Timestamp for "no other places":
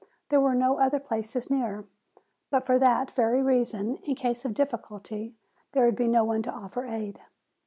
0.55-1.51